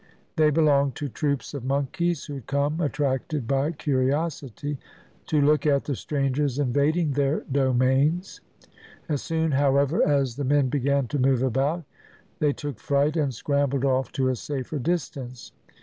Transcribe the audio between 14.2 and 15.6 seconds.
a safer distance.